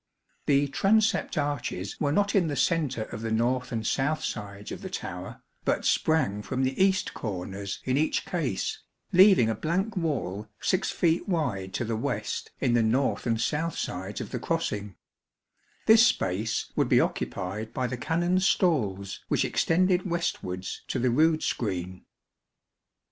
The 0.47 0.67
transept 0.69 1.37
arches 1.37 1.99
were 2.01 2.11
not 2.11 2.33
in 2.33 2.47
the 2.47 2.55
centre 2.55 3.03
of 3.03 3.21
the 3.21 3.29
north 3.29 3.71
and 3.71 3.85
south 3.85 4.23
sides 4.23 4.71
of 4.71 4.81
the 4.81 4.89
tower, 4.89 5.43
but 5.63 5.85
sprang 5.85 6.41
from 6.41 6.63
the 6.63 6.83
east 6.83 7.13
corners 7.13 7.79
in 7.83 7.97
each 7.97 8.25
case, 8.25 8.81
leaving 9.13 9.47
a 9.47 9.53
blank 9.53 9.95
wall 9.95 10.47
6 10.59 10.89
feet 10.89 11.29
wide 11.29 11.71
to 11.75 11.85
the 11.85 11.95
west 11.95 12.49
in 12.59 12.73
the 12.73 12.81
north 12.81 13.27
and 13.27 13.39
south 13.39 13.77
sides 13.77 14.19
of 14.19 14.31
the 14.31 14.39
crossing, 14.39 14.95
this 15.85 16.07
space 16.07 16.71
would 16.75 16.89
be 16.89 16.99
occupied 16.99 17.71
by 17.71 17.85
the 17.85 17.95
Canons' 17.95 18.43
stalls 18.47 19.19
which 19.27 19.45
extended 19.45 20.09
westwards 20.09 20.81
to 20.87 20.97
the 20.97 21.11
rood 21.11 21.43
screen. 21.43 22.05